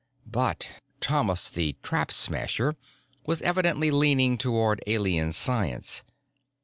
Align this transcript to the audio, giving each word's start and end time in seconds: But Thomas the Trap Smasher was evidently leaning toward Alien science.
But 0.25 0.81
Thomas 0.99 1.47
the 1.47 1.75
Trap 1.83 2.11
Smasher 2.11 2.75
was 3.27 3.39
evidently 3.43 3.91
leaning 3.91 4.35
toward 4.35 4.81
Alien 4.87 5.31
science. 5.31 6.03